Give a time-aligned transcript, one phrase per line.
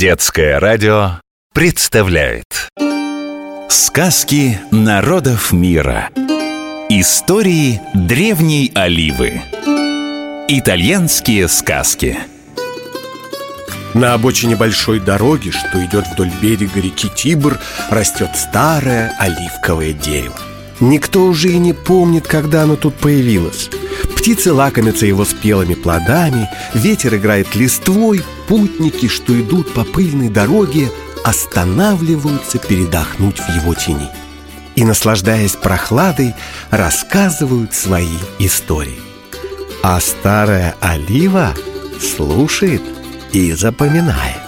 [0.00, 1.20] Детское радио
[1.52, 2.70] представляет
[3.68, 6.08] Сказки народов мира
[6.88, 9.42] Истории древней Оливы
[10.48, 12.18] Итальянские сказки
[13.92, 17.60] На обочине большой дороги, что идет вдоль берега реки Тибр,
[17.90, 20.38] растет старое оливковое дерево.
[20.80, 23.68] Никто уже и не помнит, когда оно тут появилось.
[24.20, 30.90] Птицы лакомятся его спелыми плодами, ветер играет листвой, путники, что идут по пыльной дороге,
[31.24, 34.10] останавливаются передохнуть в его тени.
[34.76, 36.34] И, наслаждаясь прохладой,
[36.68, 39.00] рассказывают свои истории.
[39.82, 41.54] А старая олива
[41.98, 42.82] слушает
[43.32, 44.42] и запоминает.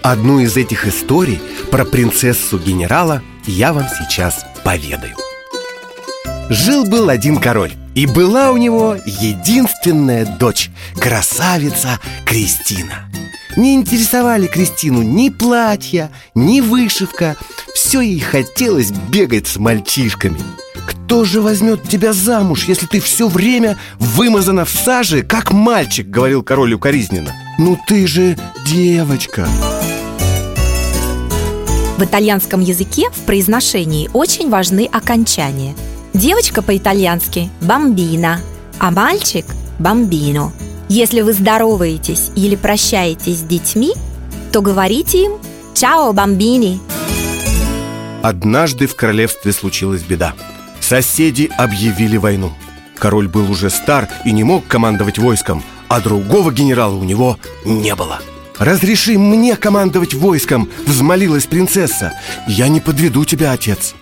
[0.00, 5.16] Одну из этих историй про принцессу генерала я вам сейчас поведаю.
[6.48, 13.10] Жил-был один король, и была у него единственная дочь, красавица Кристина.
[13.56, 17.36] Не интересовали Кристину ни платья, ни вышивка.
[17.74, 20.40] Все ей хотелось бегать с мальчишками.
[20.86, 26.42] «Кто же возьмет тебя замуж, если ты все время вымазана в саже, как мальчик?»— говорил
[26.42, 27.32] король укоризненно.
[27.58, 29.46] «Ну ты же девочка!»
[31.96, 35.74] В итальянском языке в произношении очень важны окончания–
[36.14, 38.40] Девочка по-итальянски «бомбина»,
[38.78, 39.44] а мальчик
[39.80, 40.52] «бомбино».
[40.88, 43.94] Если вы здороваетесь или прощаетесь с детьми,
[44.52, 45.32] то говорите им
[45.74, 46.78] «Чао, бомбини!»
[48.22, 50.34] Однажды в королевстве случилась беда.
[50.78, 52.52] Соседи объявили войну.
[52.96, 57.92] Король был уже стар и не мог командовать войском, а другого генерала у него не
[57.96, 58.20] было.
[58.56, 62.12] «Разреши мне командовать войском!»— взмолилась принцесса.
[62.46, 63.96] «Я не подведу тебя, отец!»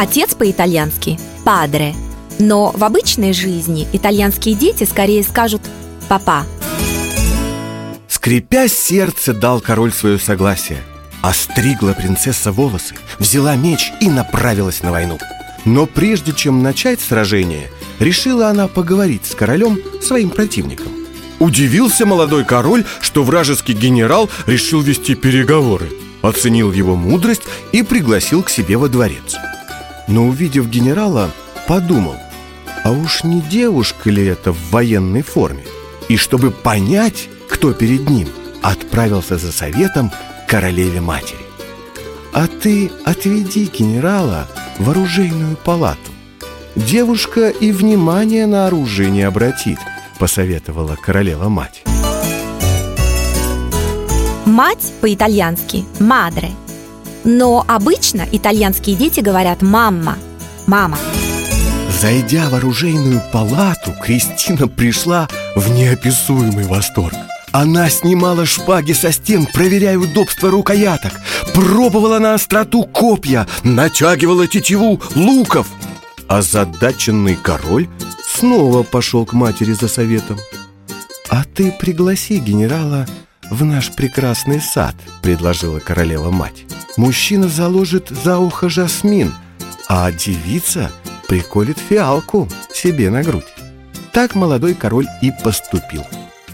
[0.00, 1.94] Отец по-итальянски «падре»,
[2.38, 5.60] но в обычной жизни итальянские дети скорее скажут
[6.08, 6.46] «папа».
[8.08, 10.78] Скрипя сердце, дал король свое согласие.
[11.20, 15.18] Остригла принцесса волосы, взяла меч и направилась на войну.
[15.66, 20.92] Но прежде чем начать сражение, решила она поговорить с королем, своим противником.
[21.40, 25.90] Удивился молодой король, что вражеский генерал решил вести переговоры.
[26.22, 27.42] Оценил его мудрость
[27.72, 29.36] и пригласил к себе во дворец
[30.10, 31.30] но увидев генерала,
[31.66, 32.16] подумал,
[32.84, 35.64] а уж не девушка ли это в военной форме?
[36.08, 38.28] И чтобы понять, кто перед ним,
[38.62, 41.38] отправился за советом к королеве-матери.
[42.32, 44.48] А ты отведи генерала
[44.78, 46.10] в оружейную палату.
[46.76, 49.78] Девушка и внимание на оружие не обратит,
[50.18, 51.82] посоветовала королева-мать.
[54.46, 56.50] Мать по-итальянски «мадре»,
[57.24, 60.16] но обычно итальянские дети говорят «мамма»,
[60.66, 60.98] «мама».
[62.00, 67.14] Зайдя в оружейную палату, Кристина пришла в неописуемый восторг.
[67.52, 71.12] Она снимала шпаги со стен, проверяя удобство рукояток
[71.52, 75.66] Пробовала на остроту копья, натягивала тетиву луков
[76.28, 77.88] Озадаченный король
[78.24, 80.38] снова пошел к матери за советом
[81.28, 83.06] «А ты пригласи генерала
[83.50, 89.32] в наш прекрасный сад»,— предложила королева-мать Мужчина заложит за ухо жасмин,
[89.88, 90.90] а девица
[91.28, 93.44] приколет фиалку себе на грудь.
[94.12, 96.04] Так молодой король и поступил.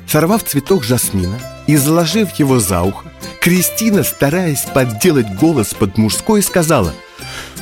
[0.06, 3.06] Сорвав цветок жасмина и заложив его за ухо,
[3.40, 6.92] Кристина, стараясь подделать голос под мужской, сказала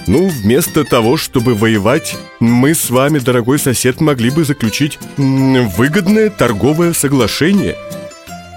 [0.07, 6.93] «Ну, вместо того, чтобы воевать, мы с вами, дорогой сосед, могли бы заключить выгодное торговое
[6.93, 7.77] соглашение».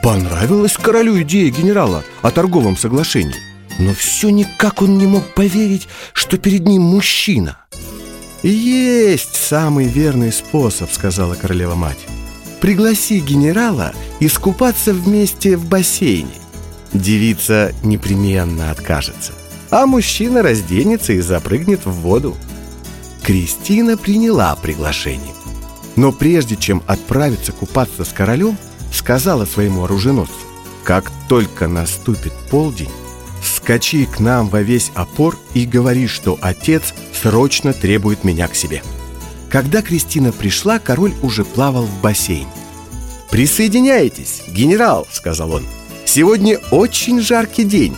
[0.03, 3.46] Понравилась королю идея генерала о торговом соглашении.
[3.79, 7.57] Но все никак он не мог поверить, что перед ним мужчина.
[8.43, 12.07] «Есть самый верный способ»,— сказала королева-мать.
[12.61, 16.31] «Пригласи генерала искупаться вместе в бассейне.
[16.93, 19.33] Девица непременно откажется
[19.69, 22.35] А мужчина разденется и запрыгнет в воду
[23.23, 25.33] Кристина приняла приглашение.
[25.95, 28.57] Но прежде чем отправиться купаться с королем
[28.93, 30.33] Сказала своему оруженосцу
[30.83, 32.89] Как только наступит полдень
[33.43, 38.81] Скачи к нам во весь опор и говори, что отец срочно требует меня к себе.
[39.49, 42.47] Когда Кристина пришла, король уже плавал в бассейне.
[43.29, 45.65] «Присоединяйтесь, генерал»,— сказал он.
[46.05, 47.95] «Сегодня очень жаркий день».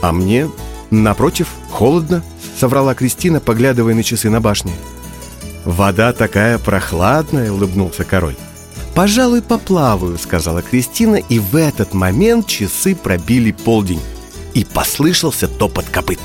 [0.00, 0.50] «А мне,
[0.90, 2.22] напротив, холодно»,—
[2.58, 4.72] соврала Кристина, поглядывая на часы на башне.
[5.64, 8.36] «Вода такая прохладная»,— улыбнулся король.
[8.94, 14.00] «Пожалуй, поплаваю»,— сказала Кристина, и в этот момент часы пробили полдень
[14.54, 16.20] и послышался топот копыт.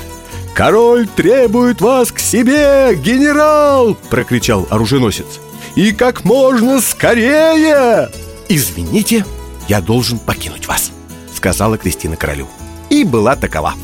[0.54, 5.40] «Король требует вас к себе, генерал!»— прокричал оруженосец.
[5.74, 8.08] «И как можно скорее!»
[8.48, 9.24] «Извините,
[9.68, 10.90] я должен покинуть вас»,—
[11.34, 12.48] сказала Кристина королю.
[12.88, 13.74] И была такова.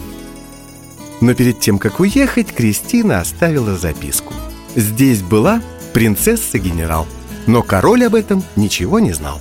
[1.20, 4.34] Но перед тем, как уехать, Кристина оставила записку.
[4.75, 5.62] Здесь была
[5.94, 7.06] принцесса-генерал,
[7.46, 9.40] но король об этом ничего не знал.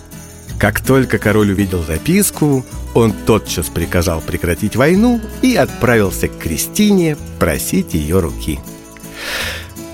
[0.60, 7.94] Как только король увидел записку, он тотчас приказал прекратить войну и отправился к Кристине просить
[7.94, 8.60] ее руки.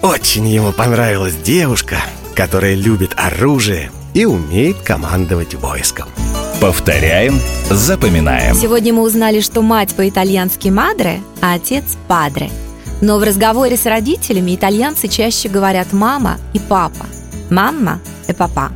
[0.01, 1.97] Очень ему понравилась девушка,
[2.35, 6.09] которая любит оружие и умеет командовать войском.
[6.59, 8.55] Повторяем, запоминаем.
[8.55, 12.51] Сегодня мы узнали, что мать по-итальянски «мадре», а отец «падре».
[13.01, 17.07] Но в разговоре с родителями итальянцы чаще говорят «мама» и «папа».
[17.49, 18.71] «Мамма» и «папа».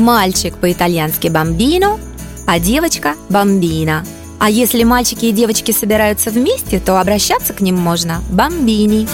[0.00, 2.00] Мальчик по-итальянски «бамбино»,
[2.46, 4.06] а девочка «бамбина».
[4.38, 9.06] А если мальчики и девочки собираются вместе, то обращаться к ним можно «бамбини».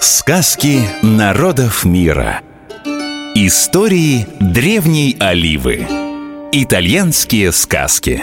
[0.00, 2.40] Сказки народов мира.
[3.34, 5.86] Истории древней Оливы.
[6.50, 8.22] Итальянские сказки.